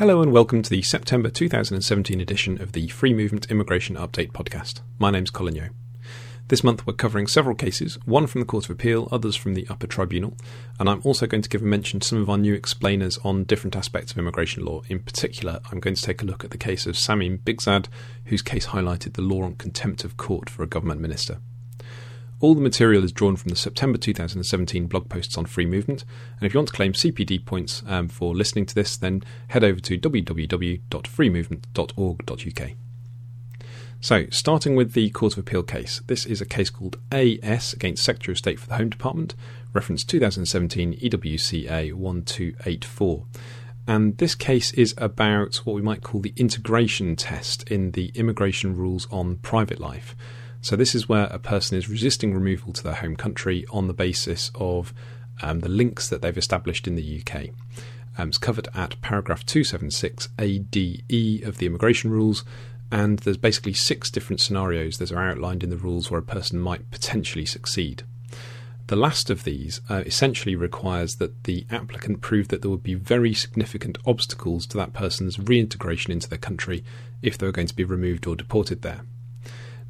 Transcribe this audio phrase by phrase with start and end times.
[0.00, 4.80] Hello and welcome to the September 2017 edition of the Free Movement Immigration Update podcast.
[4.98, 5.68] My name's Colin Yeo.
[6.48, 9.66] This month we're covering several cases, one from the Court of Appeal, others from the
[9.68, 10.38] Upper Tribunal,
[10.78, 13.44] and I'm also going to give a mention to some of our new explainers on
[13.44, 14.80] different aspects of immigration law.
[14.88, 17.88] In particular, I'm going to take a look at the case of Samim Bigzad,
[18.24, 21.40] whose case highlighted the law on contempt of court for a government minister.
[22.40, 26.06] All the material is drawn from the September 2017 blog posts on free movement.
[26.38, 29.62] And if you want to claim CPD points um, for listening to this, then head
[29.62, 32.70] over to www.freemovement.org.uk.
[34.02, 38.02] So, starting with the Court of Appeal case, this is a case called AS against
[38.02, 39.34] Secretary of State for the Home Department,
[39.74, 43.26] reference 2017 EWCA 1284.
[43.86, 48.74] And this case is about what we might call the integration test in the immigration
[48.74, 50.16] rules on private life.
[50.62, 53.94] So, this is where a person is resisting removal to their home country on the
[53.94, 54.92] basis of
[55.42, 57.48] um, the links that they've established in the UK.
[58.18, 62.44] Um, it's covered at paragraph 276 ADE of the immigration rules,
[62.92, 66.58] and there's basically six different scenarios that are outlined in the rules where a person
[66.58, 68.02] might potentially succeed.
[68.88, 72.94] The last of these uh, essentially requires that the applicant prove that there would be
[72.94, 76.84] very significant obstacles to that person's reintegration into their country
[77.22, 79.02] if they were going to be removed or deported there.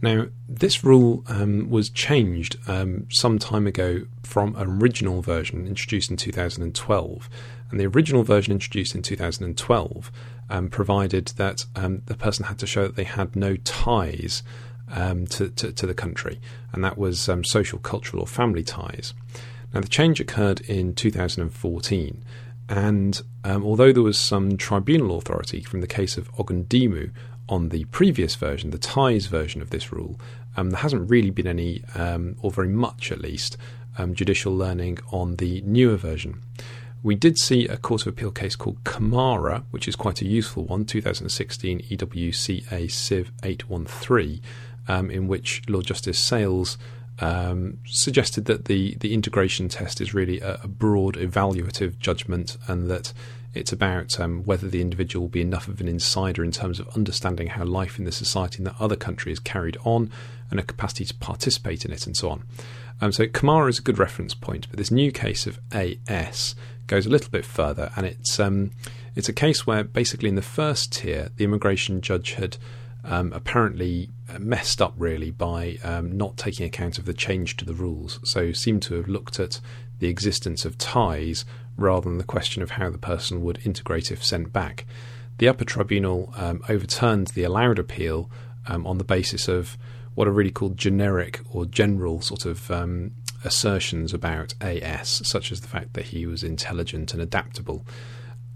[0.03, 6.11] Now, this rule um, was changed um, some time ago from an original version introduced
[6.11, 7.31] in 2012.
[7.71, 10.11] And the original version introduced in 2012
[10.49, 14.43] um, provided that um, the person had to show that they had no ties
[14.91, 16.41] um, to, to, to, the country,
[16.73, 19.15] and that was um, social, cultural, or family ties.
[19.73, 22.25] Now, the change occurred in 2014.
[22.69, 27.13] And although there was some tribunal authority from the case of Ogundimu
[27.51, 30.19] on the previous version, the ties version of this rule,
[30.57, 33.57] um, there hasn't really been any, um, or very much at least,
[33.99, 36.41] um, judicial learning on the newer version.
[37.03, 40.65] We did see a Court of Appeal case called Kamara, which is quite a useful
[40.65, 44.41] one, 2016 EWCA Civ 813,
[44.87, 46.77] um, in which Lord Justice Sales
[47.21, 52.91] um, suggested that the, the integration test is really a, a broad evaluative judgment and
[52.91, 53.13] that
[53.53, 56.89] it's about um, whether the individual will be enough of an insider in terms of
[56.97, 60.11] understanding how life in the society in that other country is carried on
[60.51, 62.45] and a capacity to participate in it and so on.
[63.01, 66.55] Um, so Kamara is a good reference point, but this new case of AS
[66.87, 68.73] goes a little bit further, and it's um,
[69.17, 72.57] it's a case where basically in the first tier, the immigration judge had
[73.05, 77.75] um, apparently messed up really by um, not taking account of the change to the
[77.75, 78.21] rules.
[78.23, 79.61] So seemed to have looked at
[79.99, 81.45] the existence of ties
[81.81, 84.87] rather than the question of how the person would integrate if sent back.
[85.39, 88.31] The upper tribunal um, overturned the allowed appeal
[88.67, 89.79] um, on the basis of
[90.15, 93.13] what are really called generic or general sort of um,
[93.45, 97.87] assertions about AS, such as the fact that he was intelligent and adaptable.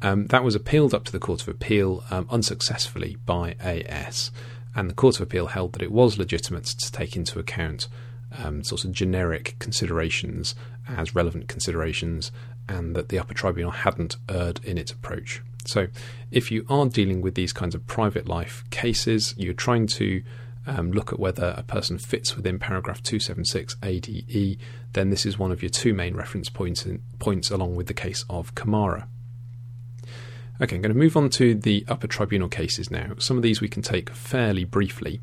[0.02, 4.30] Um, that was appealed up to the Court of Appeal um, unsuccessfully by AS,
[4.74, 7.88] and the Court of Appeal held that it was legitimate to take into account
[8.36, 10.54] um, sort of generic considerations
[10.88, 12.30] as relevant considerations,
[12.68, 15.42] and that the upper tribunal hadn't erred in its approach.
[15.66, 15.88] So,
[16.30, 20.22] if you are dealing with these kinds of private life cases, you're trying to
[20.66, 24.58] um, look at whether a person fits within paragraph 276 ADE,
[24.92, 27.94] then this is one of your two main reference points, in, points along with the
[27.94, 29.06] case of Kamara.
[30.60, 33.14] Okay, I'm going to move on to the upper tribunal cases now.
[33.18, 35.20] Some of these we can take fairly briefly.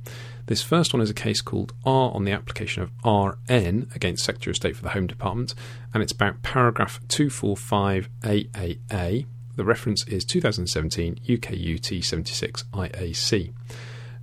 [0.47, 4.51] This first one is a case called R on the application of RN against Secretary
[4.51, 5.55] of State for the Home Department,
[5.93, 9.25] and it's about paragraph 245 AAA.
[9.55, 13.53] The reference is 2017 UKUT 76 IAC.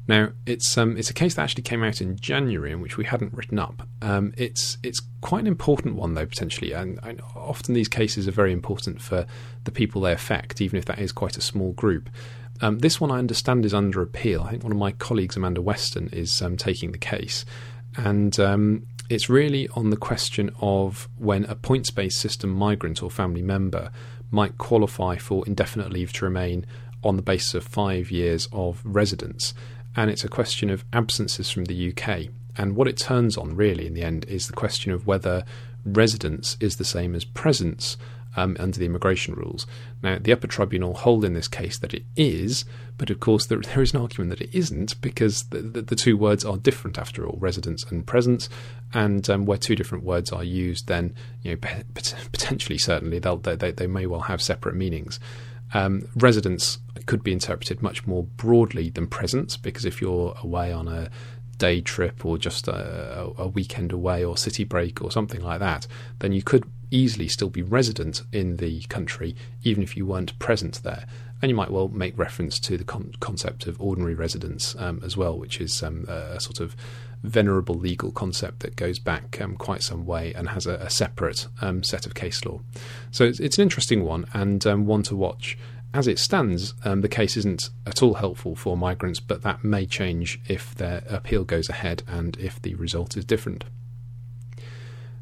[0.08, 3.04] Now, it's um, it's a case that actually came out in January, in which we
[3.04, 3.86] hadn't written up.
[4.00, 8.32] Um, it's it's quite an important one, though potentially, and, and, often these cases are
[8.32, 9.26] very important for
[9.64, 12.08] the people they affect, even if that is quite a small group.
[12.62, 14.42] Um, this one, I understand, is under appeal.
[14.42, 17.44] I think one of my colleagues, Amanda Weston, is um, taking the case,
[17.98, 23.42] and um, it's really on the question of when a points-based system migrant or family
[23.42, 23.90] member
[24.30, 26.64] might qualify for indefinite leave to remain
[27.04, 29.54] on the basis of five years of residence
[29.96, 32.28] and it's a question of absences from the UK.
[32.56, 35.44] And what it turns on, really, in the end, is the question of whether
[35.84, 37.96] residence is the same as presence
[38.36, 39.66] um, under the immigration rules.
[40.02, 42.64] Now, the upper tribunal hold in this case that it is,
[42.96, 45.96] but of course, there, there is an argument that it isn't because the, the, the,
[45.96, 48.48] two words are different after all residence and presence.
[48.94, 51.56] And um, where two different words are used, then you know,
[51.94, 55.18] potentially, certainly, they, they, they may well have separate meanings.
[55.74, 60.88] Um, residence could be interpreted much more broadly than presence, because if you're away on
[60.88, 61.10] a
[61.58, 65.86] day trip or just a, a, weekend away or city break or something like that,
[66.20, 70.82] then you could easily still be resident in the country even if you weren't present
[70.84, 71.04] there.
[71.42, 75.16] And you might well make reference to the con- concept of ordinary residence um, as
[75.16, 76.74] well, which is um, a sort of
[77.22, 81.48] venerable legal concept that goes back um, quite some way and has a, a separate
[81.60, 82.60] um, set of case law.
[83.10, 85.58] So it's, it's an interesting one and um, one to watch.
[85.94, 89.86] As it stands, um, the case isn't at all helpful for migrants, but that may
[89.86, 93.64] change if their appeal goes ahead and if the result is different.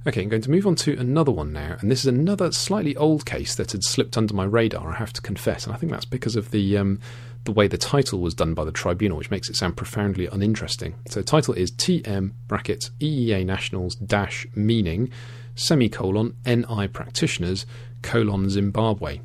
[0.06, 2.96] Okay, I'm going to move on to another one now, and this is another slightly
[2.96, 4.92] old case that had slipped under my radar.
[4.92, 7.00] I have to confess, and I think that's because of the um,
[7.46, 10.94] the way the title was done by the tribunal, which makes it sound profoundly uninteresting.
[11.08, 15.10] So the title is TM brackets EEA Nationals dash meaning
[15.54, 17.64] semicolon NI practitioners
[18.02, 19.20] colon Zimbabwe.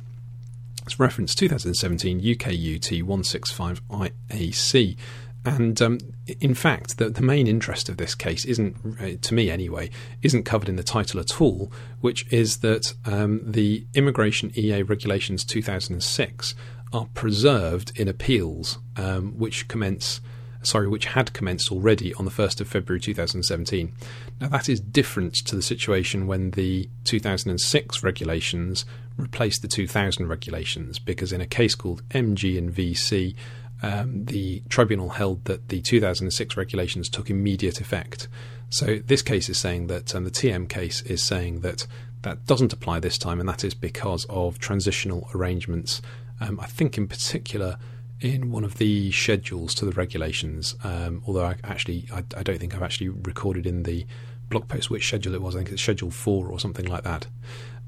[0.84, 4.96] It's reference 2017 UK UT 165 IAC.
[5.44, 5.98] And um,
[6.40, 9.90] in fact, the, the, main interest of this case isn't, uh, to me anyway,
[10.22, 15.44] isn't covered in the title at all, which is that um, the Immigration EEA Regulations
[15.44, 16.54] 2006
[16.92, 20.20] are preserved in appeals, um, which commence,
[20.62, 23.92] sorry, which had commenced already on the 1st of February 2017.
[24.40, 28.84] Now that is different to the situation when the 2006 regulations
[29.16, 33.34] replaced the 2000 regulations, because in a case called MG and VC,
[33.82, 38.28] um, the tribunal held that the 2006 regulations took immediate effect.
[38.70, 41.86] So this case is saying that and the TM case is saying that
[42.22, 46.00] that doesn't apply this time, and that is because of transitional arrangements.
[46.42, 47.78] Um, I think, in particular,
[48.20, 50.76] in one of the schedules to the regulations.
[50.84, 54.06] Um, although I actually, I, I, don't think I've actually recorded in the
[54.48, 55.54] blog post which schedule it was.
[55.54, 57.26] I think it's Schedule Four or something like that.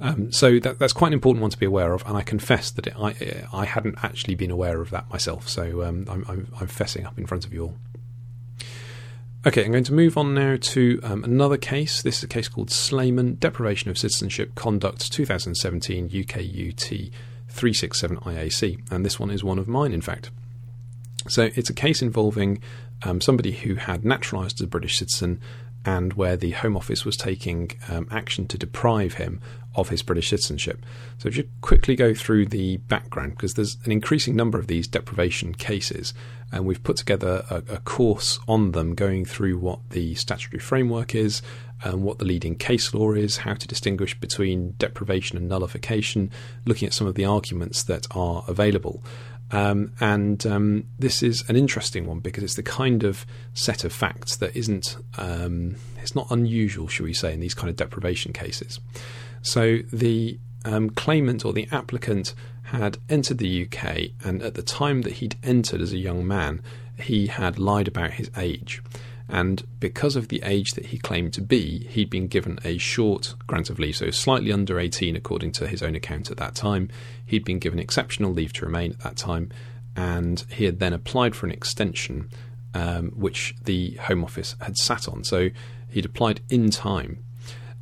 [0.00, 2.70] Um, so that, that's quite an important one to be aware of, and I confess
[2.72, 5.48] that it, I I hadn't actually been aware of that myself.
[5.48, 7.76] So um, I'm, I'm, I'm fessing up in front of you all.
[9.46, 12.00] Okay, I'm going to move on now to um, another case.
[12.02, 17.10] This is a case called Sleiman Deprivation of Citizenship Conduct 2017 UK UT
[17.54, 20.30] 367 IAC, and this one is one of mine, in fact.
[21.28, 22.60] So it's a case involving
[23.04, 25.40] um, somebody who had naturalised as a British citizen
[25.84, 29.40] and where the Home Office was taking um, action to deprive him
[29.76, 30.84] of his British citizenship.
[31.18, 35.54] So, just quickly go through the background because there's an increasing number of these deprivation
[35.54, 36.14] cases,
[36.52, 41.14] and we've put together a, a course on them going through what the statutory framework
[41.14, 41.42] is,
[41.82, 46.30] and what the leading case law is, how to distinguish between deprivation and nullification,
[46.64, 49.02] looking at some of the arguments that are available.
[49.50, 53.92] Um, and um, this is an interesting one because it's the kind of set of
[53.92, 58.32] facts that isn't, um, it's not unusual, shall we say, in these kind of deprivation
[58.32, 58.80] cases.
[59.44, 65.02] So the um, claimant or the applicant had entered the UK, and at the time
[65.02, 66.62] that he'd entered as a young man,
[66.98, 68.82] he had lied about his age.
[69.28, 73.34] And because of the age that he claimed to be, he'd been given a short
[73.46, 76.88] grant of leave, so slightly under 18 according to his own account at that time.
[77.26, 79.50] He'd been given exceptional leave to remain at that time,
[79.94, 82.30] and he had then applied for an extension,
[82.72, 85.22] um, which the Home Office had sat on.
[85.22, 85.50] So
[85.90, 87.24] he'd applied in time.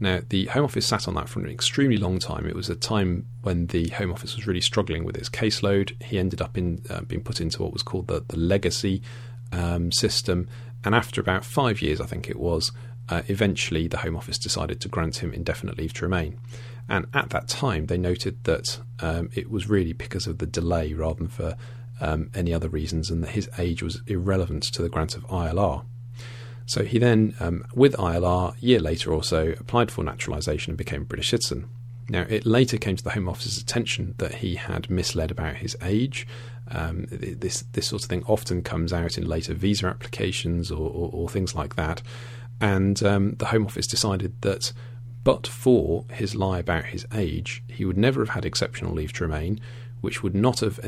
[0.00, 2.46] Now, the Home Office sat on that for an extremely long time.
[2.46, 6.00] It was a time when the Home Office was really struggling with its caseload.
[6.02, 9.02] He ended up in uh, being put into what was called the, the legacy
[9.52, 10.48] um, system,
[10.84, 12.72] and after about five years, I think it was,
[13.08, 16.38] uh, eventually the Home Office decided to grant him indefinite leave to remain.
[16.88, 20.92] And at that time, they noted that um, it was really because of the delay
[20.92, 21.56] rather than for
[22.00, 25.84] um, any other reasons, and that his age was irrelevant to the grant of ILR.
[26.66, 30.78] So he then, um, with ILR, a year later or so, applied for naturalisation and
[30.78, 31.69] became a British citizen.
[32.09, 35.76] Now, it later came to the Home Office's attention that he had misled about his
[35.83, 36.26] age.
[36.71, 41.11] Um, this this sort of thing often comes out in later visa applications or, or,
[41.12, 42.02] or things like that.
[42.61, 44.73] And um, the Home Office decided that,
[45.25, 49.25] but for his lie about his age, he would never have had exceptional leave to
[49.25, 49.61] remain,
[50.02, 50.78] which would not have,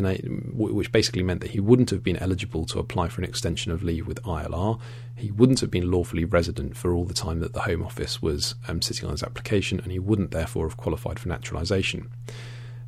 [0.53, 3.83] which basically meant that he wouldn't have been eligible to apply for an extension of
[3.83, 4.79] leave with ILR.
[5.17, 8.57] He wouldn't have been lawfully resident for all the time that the Home Office was
[8.69, 12.11] um, sitting on his application, and he wouldn't therefore have qualified for naturalisation.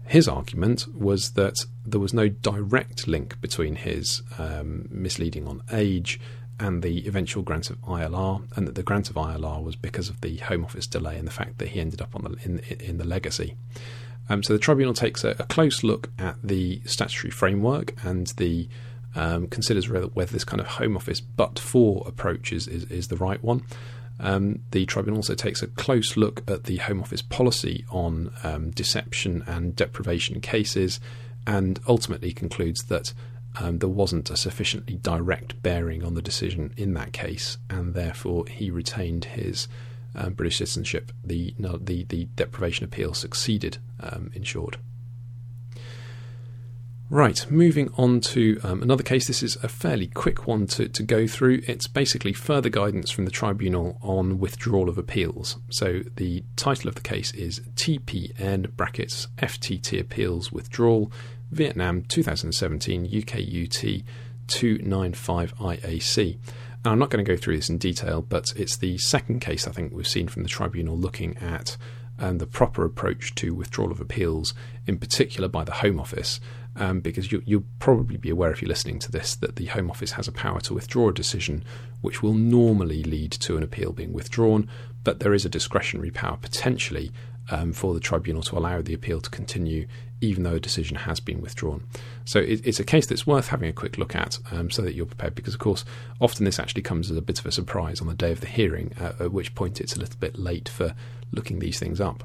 [0.04, 6.20] His argument was that there was no direct link between his um, misleading on age
[6.58, 10.22] and the eventual grant of ILR, and that the grant of ILR was because of
[10.22, 12.98] the Home Office delay and the fact that he ended up on the in, in
[12.98, 13.54] the legacy.
[14.28, 18.68] Um, so the tribunal takes a, a, close look at the statutory framework and the
[19.14, 23.08] um, considers whether, whether, this kind of Home Office but for approach is, is, is
[23.08, 23.62] the right one.
[24.18, 28.70] Um, the tribunal also takes a close look at the Home Office policy on um,
[28.70, 31.00] deception and deprivation cases
[31.46, 33.12] and ultimately concludes that
[33.60, 38.44] um, there wasn't a sufficiently direct bearing on the decision in that case, and therefore
[38.48, 39.68] he retained his
[40.16, 41.12] um, British citizenship.
[41.24, 44.78] The, no, the, the deprivation appeal succeeded, um, in short.
[47.08, 49.28] Right, moving on to um, another case.
[49.28, 51.62] This is a fairly quick one to, to go through.
[51.68, 55.56] It's basically further guidance from the tribunal on withdrawal of appeals.
[55.70, 61.12] So the title of the case is TPN brackets FTT appeals withdrawal
[61.52, 64.02] Vietnam 2017 UKUT
[64.48, 66.38] 295 IAC.
[66.90, 69.72] I'm not going to go through this in detail, but it's the second case I
[69.72, 71.76] think we've seen from the tribunal looking at
[72.18, 74.54] um, the proper approach to withdrawal of appeals,
[74.86, 76.40] in particular by the Home Office
[76.78, 79.90] um, because you, will probably be aware if you're listening to this that the Home
[79.90, 81.64] Office has a power to withdraw a decision,
[82.00, 84.68] which will normally lead to an appeal being withdrawn,
[85.02, 87.12] but there is a discretionary power potentially
[87.50, 89.86] um, for the tribunal to allow the appeal to continue
[90.20, 91.86] even though a decision has been withdrawn.
[92.24, 94.94] So it, it's a case that's worth having a quick look at um, so that
[94.94, 95.84] you're prepared because, of course,
[96.20, 98.46] often this actually comes as a bit of a surprise on the day of the
[98.46, 100.94] hearing, uh, at which point it's a little bit late for
[101.32, 102.24] looking these things up.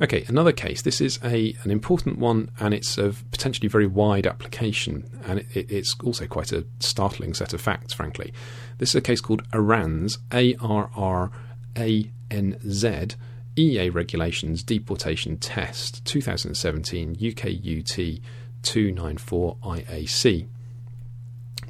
[0.00, 0.82] Okay, another case.
[0.82, 5.72] This is a an important one, and it's of potentially very wide application, and it,
[5.72, 7.94] it's also quite a startling set of facts.
[7.94, 8.32] Frankly,
[8.78, 11.32] this is a case called ARRANZ, A R R
[11.78, 13.08] A N Z,
[13.56, 18.20] EEA Regulations Deportation Test, 2017, UK UT
[18.62, 20.46] 294 IAC.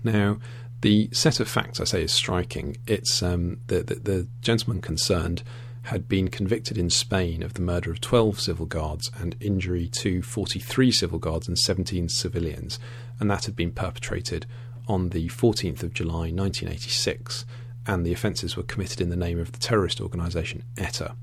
[0.02, 0.38] Now,
[0.80, 2.76] the set of facts I say is striking.
[2.86, 5.42] It's um, the, the the gentleman concerned
[5.82, 10.20] had been convicted in Spain of the murder of 12 civil guards and injury to
[10.20, 12.78] 43 civil guards and 17 civilians,
[13.18, 14.44] and that had been perpetrated
[14.86, 17.44] on the 14th of July 1986,
[17.88, 21.16] and the offences were committed in the name of the terrorist organisation ETA.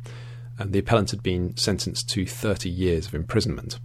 [0.60, 3.79] And the appellant had been sentenced to 30 years of imprisonment.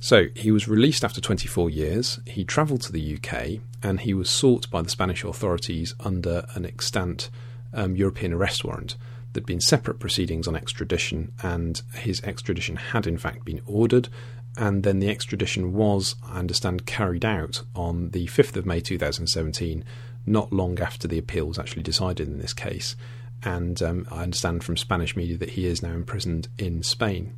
[0.00, 2.20] So he was released after 24 years.
[2.26, 6.66] He travelled to the UK and he was sought by the Spanish authorities under an
[6.66, 7.30] extant
[7.72, 8.96] um, European arrest warrant
[9.34, 14.08] there'd been separate proceedings on extradition, and his extradition had in fact been ordered.
[14.56, 19.84] And then the extradition was, I understand, carried out on the 5th of May 2017,
[20.26, 22.96] not long after the appeal was actually decided in this case.
[23.42, 27.34] And um, I understand from Spanish media that he is now imprisoned in Spain.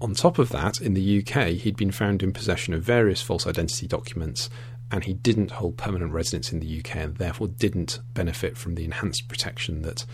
[0.00, 3.46] On top of that, in the UK, he'd been found in possession of various false
[3.46, 4.50] identity documents
[4.90, 8.84] and he didn't hold permanent residence in the UK and therefore didn't benefit from the
[8.84, 10.04] enhanced protection that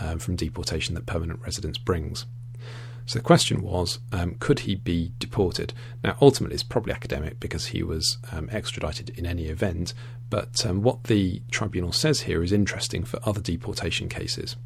[0.00, 2.26] um, from deportation that permanent residence brings.
[3.08, 5.72] So the question was, um, could he be deported?
[6.04, 9.94] Now, ultimately, it's probably academic because he was um, extradited in any event.
[10.28, 14.56] But um, what the tribunal says here is interesting for other deportation cases.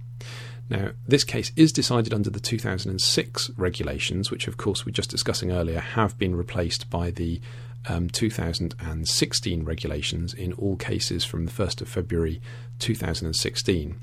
[0.69, 5.11] Now, this case is decided under the 2006 regulations, which, of course, we were just
[5.11, 7.41] discussing earlier, have been replaced by the
[7.89, 12.41] um, 2016 regulations in all cases from the 1st of February
[12.81, 14.01] 2016.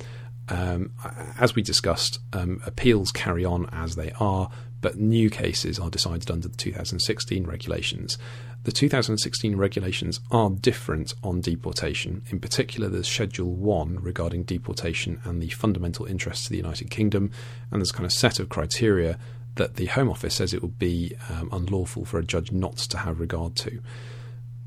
[0.49, 0.91] Um,
[1.39, 4.49] as we discussed, um, appeals carry on as they are,
[4.81, 8.17] but new cases are decided under the 2016 regulations.
[8.63, 12.23] The 2016 regulations are different on deportation.
[12.29, 17.31] In particular, there's Schedule 1 regarding deportation and the fundamental interests of the United Kingdom,
[17.71, 19.17] and there's kind of set of criteria
[19.55, 22.97] that the Home Office says it would be um, unlawful for a judge not to
[22.97, 23.79] have regard to.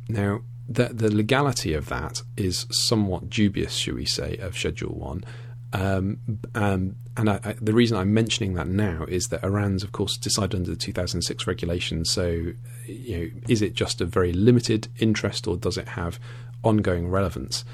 [0.08, 5.24] Now, the, the legality of that is somewhat dubious, shall we say, of Schedule 1.
[5.72, 6.18] Um,
[6.54, 10.16] um, and I, I, the reason I'm mentioning that now is that Arranz's, of course,
[10.16, 12.04] decided under the 2006 regulation.
[12.04, 12.52] So,
[12.86, 16.18] you know, is it just a very limited interest, or does it have
[16.62, 17.64] ongoing relevance?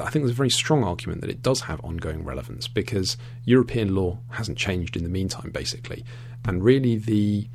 [0.00, 3.94] I think there's a very strong argument that it does have ongoing relevance because European
[3.94, 6.04] law hasn't changed in the meantime, basically,
[6.44, 7.48] and really the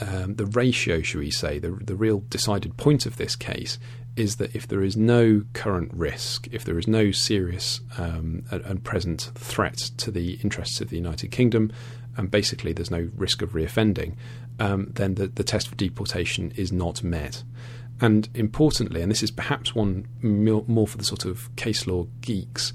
[0.00, 3.78] um, the ratio, shall we say, the the real decided point of this case
[4.16, 8.82] is that if there is no current risk, if there is no serious um, and
[8.82, 11.70] present threat to the interests of the United Kingdom,
[12.16, 14.16] and basically there's no risk of reoffending,
[14.58, 17.44] um, then the, the test for deportation is not met.
[18.00, 22.72] And importantly, and this is perhaps one more for the sort of case law geeks,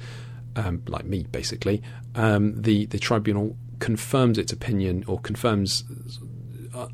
[0.56, 1.82] um, like me basically,
[2.14, 5.84] um, the, the tribunal confirms its opinion or confirms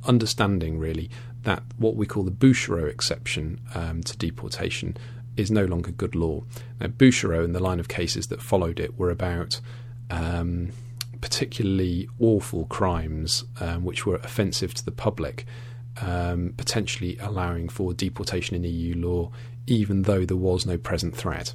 [0.05, 1.09] understanding really
[1.43, 4.97] that what we call the Bouchereau exception um, to deportation
[5.37, 6.43] is no longer good law.
[6.79, 9.61] Now, Bouchereau and the line of cases that followed it were about
[10.09, 10.71] um,
[11.21, 15.45] particularly awful crimes um, which were offensive to the public,
[16.01, 19.31] um, potentially allowing for deportation in EU law,
[19.67, 21.53] even though there was no present threat.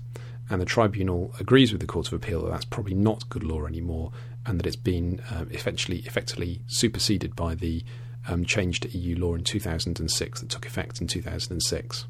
[0.50, 3.66] And the tribunal agrees with the Court of Appeal that that's probably not good law
[3.66, 4.12] anymore,
[4.44, 7.84] and that it's been um, effectively, effectively superseded by the
[8.28, 12.06] um, change to EU law in 2006 that took effect in 2006.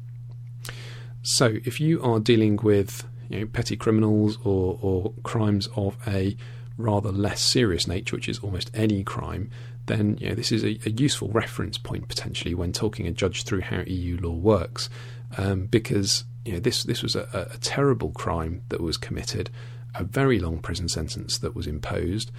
[1.21, 6.35] So, if you are dealing with you know, petty criminals or, or crimes of a
[6.77, 9.49] rather less serious nature, which is almost any crime,
[9.85, 13.43] then you know, this is a, a, useful reference point potentially when talking a judge
[13.43, 14.89] through how EU law works,
[15.37, 19.49] um, because you know, this this was a, a, terrible crime that was committed,
[19.95, 22.31] a very long prison sentence that was imposed.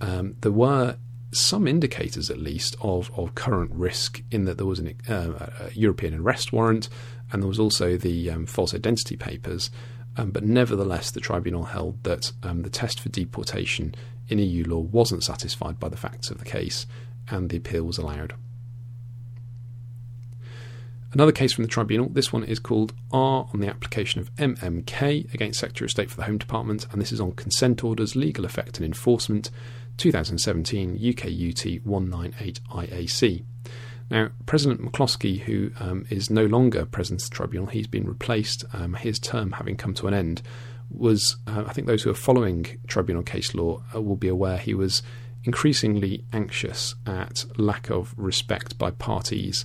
[0.00, 0.96] Um, there were
[1.32, 5.70] some indicators, at least, of, of current risk in that there was an, uh, a
[5.72, 6.88] European arrest warrant
[7.32, 9.70] and there was also the um, false identity papers.
[10.16, 13.94] Um, but nevertheless, the tribunal held that um, the test for deportation
[14.28, 16.86] in EU law wasn't satisfied by the facts of the case,
[17.28, 18.34] and the appeal was allowed.
[21.14, 25.32] Another case from the tribunal, this one is called R on the application of MMK
[25.34, 28.44] against Secretary of State for the Home Department, and this is on consent orders, legal
[28.44, 29.50] effect and enforcement,
[29.96, 33.44] 2017 UK UT 198 IAC.
[34.10, 38.64] Now, President McCloskey, who um, is no longer President of the Tribunal, he's been replaced,
[38.74, 40.42] um, his term having come to an end,
[40.90, 44.58] was, uh, I think those who are following tribunal case law uh, will be aware
[44.58, 45.02] he was
[45.44, 49.64] increasingly anxious at lack of respect by parties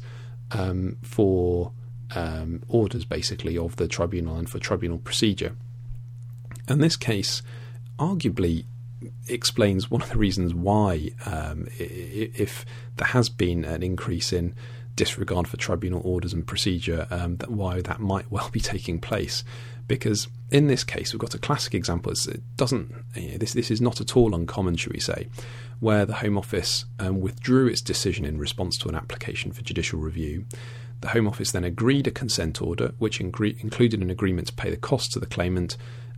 [0.51, 1.73] um, for
[2.15, 5.55] um, orders, basically, of the tribunal and for tribunal procedure.
[6.67, 7.41] And this case
[7.99, 8.65] arguably
[9.27, 14.55] explains one of the reasons why, um, if there has been an increase in
[14.95, 19.43] disregard for tribunal orders and procedure, um, that why that might well be taking place.
[19.87, 22.11] Because in this case, we've got a classic example.
[22.11, 22.93] It doesn't.
[23.15, 25.29] You know, this this is not at all uncommon, should we say,
[25.79, 29.99] where the Home Office um, withdrew its decision in response to an application for judicial
[29.99, 30.45] review.
[30.99, 34.77] The Home Office then agreed a consent order, which included an agreement to pay the
[34.77, 35.77] costs to the claimant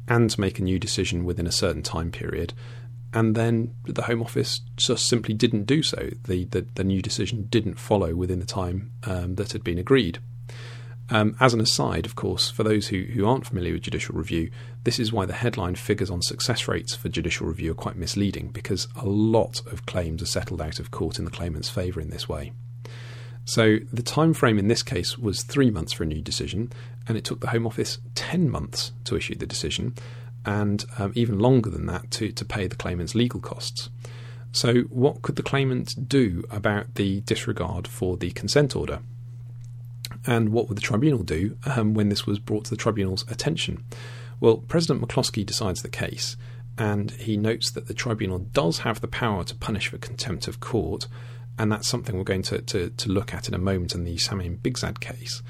[0.09, 2.53] and to make a new decision within a certain time period
[3.13, 6.09] and then the Home Office just simply didn't do so.
[6.25, 10.19] The the, the new decision didn't follow within the time um, that had been agreed.
[11.11, 14.51] Um, as an aside, of course, for those who, who aren't familiar with judicial review,
[14.83, 18.49] this is why the headline figures on success rates for judicial review are quite misleading
[18.49, 22.11] because a lot of claims are settled out of court in the claimant's favour in
[22.11, 22.51] this way.
[23.49, 26.71] So the time frame in this case was three months for a new decision,
[27.07, 29.95] and it took the Home Office ten months to issue the decision,
[30.45, 33.89] and um, even longer than that to, to pay the claimant's legal costs.
[34.51, 38.99] So, what could the claimant do about the disregard for the consent order?
[40.27, 43.83] And what would the tribunal do um, when this was brought to the tribunal's attention?
[44.39, 46.37] Well, President McCloskey decides the case,
[46.77, 50.59] and he notes that the tribunal does have the power to punish for contempt of
[50.59, 51.07] court,
[51.59, 54.17] and that's something we're going to, to, to look at in a moment in the
[54.17, 55.43] Sami Bigzad case.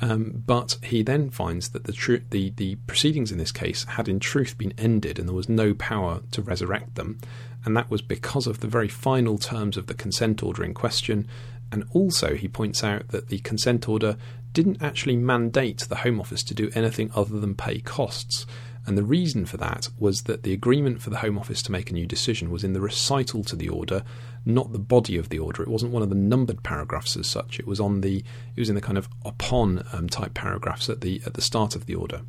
[0.00, 4.08] Um, but he then finds that the, tr- the the proceedings in this case had
[4.08, 7.20] in truth been ended, and there was no power to resurrect them,
[7.64, 11.28] and that was because of the very final terms of the consent order in question.
[11.70, 14.16] And also, he points out that the consent order
[14.52, 18.44] didn't actually mandate the Home Office to do anything other than pay costs.
[18.86, 21.90] And the reason for that was that the agreement for the Home Office to make
[21.90, 24.02] a new decision was in the recital to the order,
[24.44, 25.62] not the body of the order.
[25.62, 27.60] It wasn't one of the numbered paragraphs as such.
[27.60, 28.24] It was on the
[28.56, 31.76] it was in the kind of upon um, type paragraphs at the at the start
[31.76, 32.22] of the order.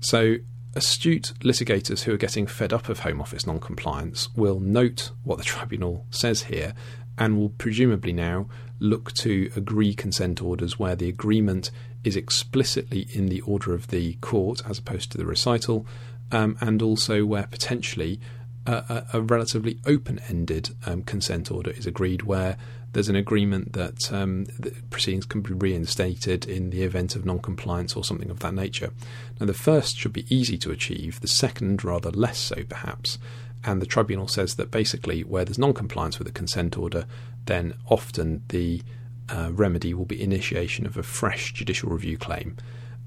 [0.00, 0.36] So
[0.74, 5.44] astute litigators who are getting fed up of Home Office non-compliance will note what the
[5.52, 6.74] tribunal says here
[7.20, 8.46] and will presumably now
[8.80, 11.70] look to agree consent orders where the agreement
[12.02, 15.86] is explicitly in the order of the court as opposed to the recital,
[16.32, 18.18] um, and also where potentially
[18.66, 22.56] a, a relatively open-ended um, consent order is agreed, where
[22.92, 24.46] there's an agreement that um,
[24.90, 28.90] proceedings can be reinstated in the event of non-compliance or something of that nature.
[29.38, 33.18] Now, the first should be easy to achieve; the second, rather less so, perhaps.
[33.64, 37.06] And the tribunal says that basically, where there's non-compliance with a consent order,
[37.46, 38.82] then often the
[39.28, 42.56] uh, remedy will be initiation of a fresh judicial review claim.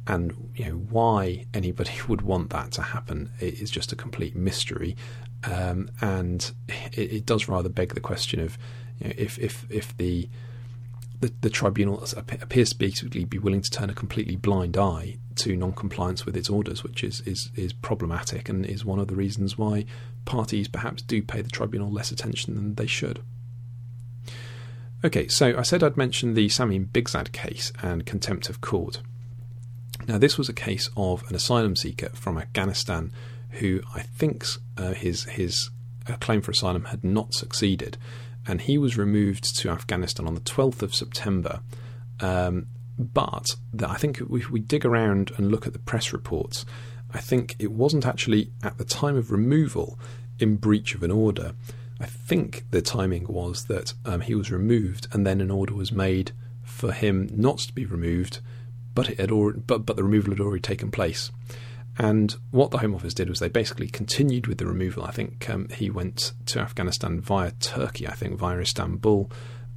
[0.06, 4.96] And you know why anybody would want that to happen is just a complete mystery.
[5.44, 6.52] Um, and
[6.94, 8.58] it, it, does rather beg the question of
[9.00, 10.30] you know, if if if the
[11.20, 15.56] the, the tribunal appears to basically be willing to turn a completely blind eye to
[15.56, 19.58] non-compliance with its orders, which is, is is problematic and is one of the reasons
[19.58, 19.86] why
[20.26, 23.22] parties perhaps do pay the tribunal less attention than they should.
[25.06, 29.02] Okay, so I said I'd mention the Sami Bigzad case and contempt of court.
[30.08, 33.12] Now, this was a case of an asylum seeker from Afghanistan
[33.52, 34.46] who I think
[34.78, 35.70] uh, his his
[36.08, 37.98] uh, claim for asylum had not succeeded,
[38.48, 41.62] and he was removed to Afghanistan on the 12th of September.
[42.20, 46.66] Um, but the, I think if we dig around and look at the press reports,
[47.14, 50.00] I think it wasn't actually at the time of removal
[50.40, 51.54] in breach of an order.
[52.00, 55.92] I think the timing was that um, he was removed, and then an order was
[55.92, 56.32] made
[56.64, 58.40] for him not to be removed,
[58.96, 61.32] but it had already, but but the removal had already taken place.
[61.98, 65.04] And what the Home Office did was they basically continued with the removal.
[65.04, 69.30] I think um, he went to Afghanistan via Turkey, I think via Istanbul.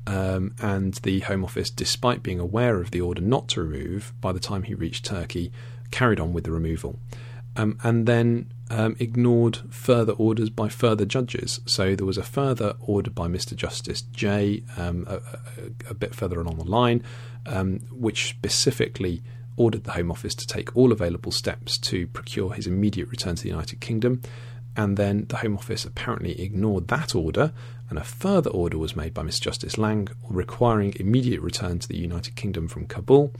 [0.07, 4.33] Um, and the Home Office, despite being aware of the order not to remove, by
[4.33, 5.53] the time he reached Turkey,
[5.91, 6.99] carried on with the removal.
[7.57, 11.61] Um, and then um, ignored further orders by further judges.
[11.67, 13.55] So there was a further order by Mr.
[13.55, 17.03] Justice Jay um, a, a, a, bit further along the line,
[17.47, 19.23] um, which specifically
[19.57, 23.43] ordered the Home Office to take all available steps to procure his immediate return to
[23.43, 24.21] the United Kingdom.
[24.77, 27.53] And then the Home Office apparently ignored that order,
[27.89, 29.43] and a further order was made by Mr.
[29.43, 33.33] Justice Lang requiring immediate return to the United Kingdom from Kabul.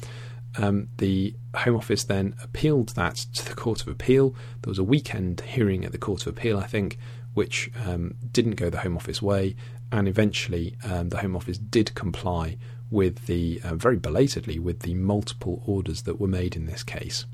[0.59, 4.31] Um, the Home Office then appealed that to the Court of Appeal.
[4.63, 6.99] There was a weekend hearing at the Court of Appeal, I think,
[7.35, 9.57] which um, didn't go the Home Office way,
[9.93, 12.57] and eventually um, the Home Office did comply
[12.91, 17.27] with the uh, very belatedly with the multiple orders that were made in this case.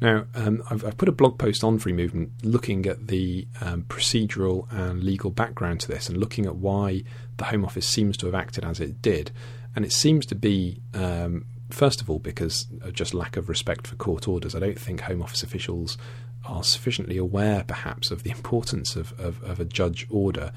[0.00, 3.82] Now, um, I've, I've, put a blog post on Free Movement looking at the um,
[3.82, 7.02] procedural and legal background to this and looking at why
[7.36, 9.30] the Home Office seems to have acted as it did.
[9.76, 13.86] And it seems to be um, First of all, because of just lack of respect
[13.86, 14.54] for court orders.
[14.54, 15.96] I don't think Home Office officials
[16.44, 20.52] are sufficiently aware, perhaps, of the importance of, of, of a judge order.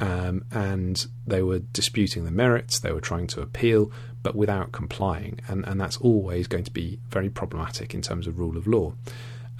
[0.00, 3.90] Um, and they were disputing the merits, they were trying to appeal,
[4.22, 5.40] but without complying.
[5.48, 8.94] And, and that's always going to be very problematic in terms of rule of law.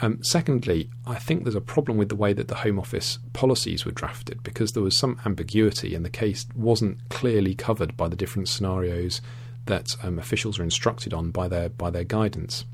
[0.01, 3.85] Um, secondly, I think there's a problem with the way that the Home Office policies
[3.85, 8.15] were drafted because there was some ambiguity and the case wasn't clearly covered by the
[8.15, 9.21] different scenarios
[9.69, 12.65] that um, officials are instructed on by their by their guidance.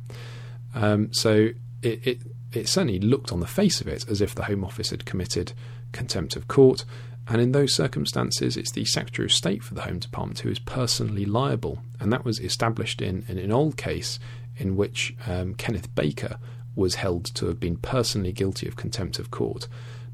[0.74, 1.50] Um, so
[1.82, 2.18] it, it,
[2.52, 5.52] it certainly looked on the face of it as if the Home Office had committed
[5.92, 6.84] contempt of court,
[7.28, 10.58] and in those circumstances, it's the Secretary of State for the Home Department who is
[10.58, 14.18] personally liable, and that was established in, in an old case
[14.56, 16.38] in which um, Kenneth Baker
[16.76, 19.68] was held to have been personally guilty of contempt of court.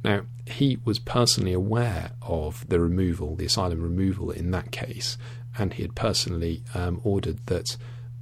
[0.04, 5.18] Now, he was personally aware of the removal, the asylum removal in that case,
[5.58, 7.76] and he had personally um, ordered that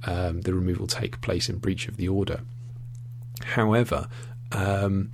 [0.05, 2.41] um, the removal take place in breach of the order.
[3.43, 4.07] However,
[4.51, 5.11] um,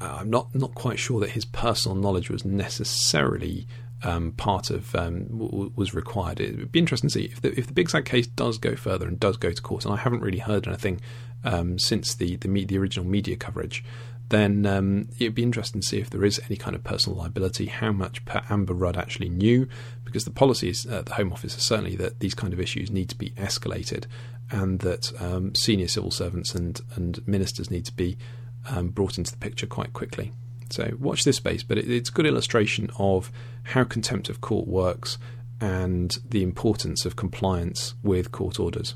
[0.00, 3.66] I'm not not quite sure that his personal knowledge was necessarily
[4.02, 6.40] um, part of um, w- was required.
[6.40, 9.06] It would be interesting to see if the, if the Bigzad case does go further
[9.06, 9.84] and does go to court.
[9.84, 11.00] And I haven't really heard anything
[11.44, 13.84] um, since the the, me- the, original media coverage
[14.30, 17.66] then um, it'd be interesting to see if there is any kind of personal liability,
[17.66, 19.68] how much per Amber Rudd actually knew,
[20.04, 23.08] because the policies at the Home Office are certainly that these kind of issues need
[23.10, 24.06] to be escalated
[24.50, 28.16] and that um, senior civil servants and, and ministers need to be
[28.68, 30.32] um, brought into the picture quite quickly.
[30.70, 33.32] So watch this space, but it, it's a good illustration of
[33.64, 35.18] how contempt of court works
[35.60, 38.94] and the importance of compliance with court orders.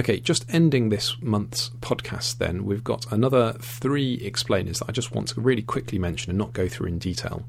[0.00, 5.14] Okay, just ending this month's podcast, then, we've got another three explainers that I just
[5.14, 7.44] want to really quickly mention and not go through in detail.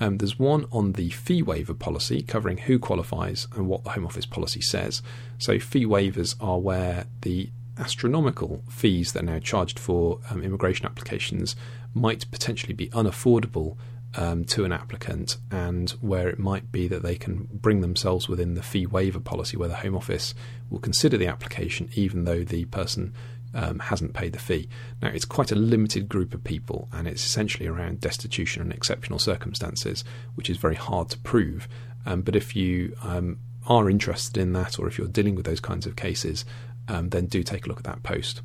[0.00, 4.06] Um, there's one on the fee waiver policy, covering who qualifies and what the Home
[4.06, 5.02] Office policy says.
[5.36, 10.86] So, fee waivers are where the astronomical fees that are now charged for um, immigration
[10.86, 11.54] applications
[11.92, 13.76] might potentially be unaffordable
[14.16, 18.54] um, to an applicant, and where it might be that they can bring themselves within
[18.54, 20.34] the fee waiver policy, where the Home Office
[20.68, 23.14] will consider the application even though the person
[23.54, 24.68] um, hasn't paid the fee.
[25.02, 29.18] Now, it's quite a limited group of people, and it's essentially around destitution and exceptional
[29.18, 31.68] circumstances, which is very hard to prove.
[32.06, 35.60] Um, but if you um, are interested in that, or if you're dealing with those
[35.60, 36.44] kinds of cases,
[36.88, 38.42] um, then do take a look at that post.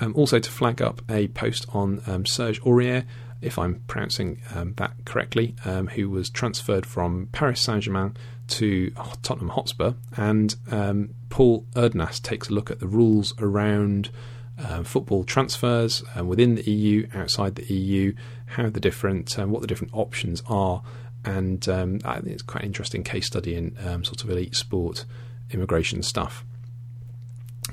[0.00, 3.04] Um, also, to flag up a post on Serge Aurier,
[3.42, 8.16] if I'm pronouncing um, that correctly, um, who was transferred from Paris Saint Germain
[8.48, 8.90] to
[9.22, 9.94] Tottenham Hotspur.
[10.16, 14.10] And um, Paul Erdunast takes a look at the rules around
[14.58, 18.14] uh, football transfers um, within the EU, outside the EU,
[18.46, 20.82] how the different, um, what the different options are.
[21.24, 25.04] And um, I think it's quite an interesting case study in sort of elite sport
[25.50, 26.44] immigration stuff.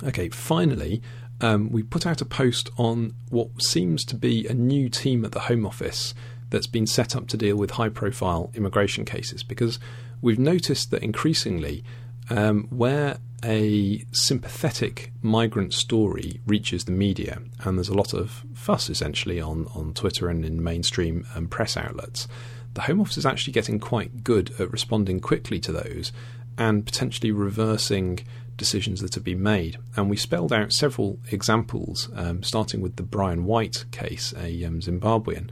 [0.03, 1.01] Okay, finally,
[1.41, 5.31] um, we put out a post on what seems to be a new team at
[5.31, 6.13] the Home Office
[6.49, 9.79] that's been set up to deal with high profile immigration cases because
[10.21, 11.83] we've noticed that increasingly,
[12.29, 18.89] um, where a sympathetic migrant story reaches the media, and there's a lot of fuss
[18.89, 22.27] essentially on, on Twitter and in mainstream um, press outlets,
[22.73, 26.11] the Home Office is actually getting quite good at responding quickly to those
[26.57, 28.19] and potentially reversing
[28.59, 29.77] decisions that have been made.
[29.95, 34.81] And we spelled out several examples, um, starting with the Brian White case, a um,
[34.81, 35.49] Zimbabwean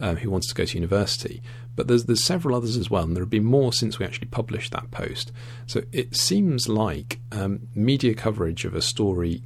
[0.00, 1.42] um, who wanted to go to university.
[1.74, 4.28] But there's there's several others as well, and there have been more since we actually
[4.28, 5.32] published that post.
[5.66, 9.42] So it seems like um, media coverage of a story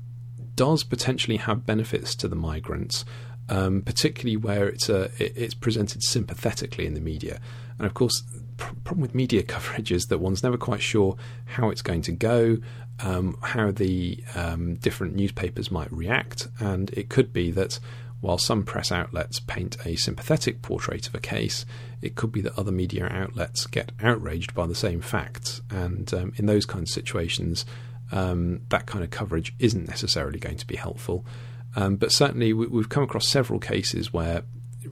[0.56, 3.04] does potentially have benefits to the migrants,
[3.48, 7.38] um, particularly where it's it's presented sympathetically in the media.
[7.78, 8.22] And of course,
[8.56, 12.12] the problem with media coverage is that one's never quite sure how it's going to
[12.12, 12.58] go,
[13.02, 17.78] um, how the um, different newspapers might react, and it could be that
[18.20, 21.66] while some press outlets paint a sympathetic portrait of a case,
[22.00, 25.60] it could be that other media outlets get outraged by the same facts.
[25.70, 27.66] And um, in those kinds of situations,
[28.12, 31.26] um, that kind of coverage isn't necessarily going to be helpful.
[31.74, 34.42] Um, but certainly, we, have come across several cases where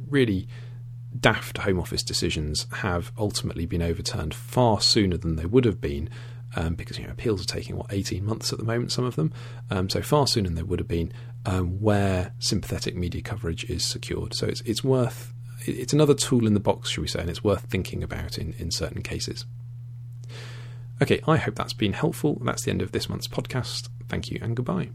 [0.09, 0.49] really
[1.18, 6.09] daft Home Office decisions have ultimately been overturned far sooner than they would have been.
[6.57, 9.15] Um, because you know appeals are taking what 18 months at the moment, some of
[9.15, 9.33] them,
[9.71, 11.13] um, so far sooner than they would have been,
[11.47, 14.35] um, where sympathetic media coverage is secured.
[14.35, 15.33] So it's it's worth
[15.67, 18.55] it's another tool in the box, should we say, and it's worth thinking about in,
[18.59, 19.45] in certain cases.
[21.03, 22.41] Okay, I hope that's been helpful.
[22.43, 23.89] That's the end of this month's podcast.
[24.09, 24.91] Thank you and goodbye.